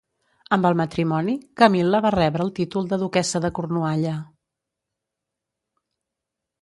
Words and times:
Amb 0.55 0.67
el 0.69 0.75
matrimoni, 0.79 1.35
Camil·la 1.61 1.99
va 2.07 2.13
rebre 2.15 2.45
el 2.45 2.49
títol 2.61 2.89
de 2.95 2.99
Duquessa 3.03 3.43
de 3.45 3.55
Cornualla. 3.59 4.17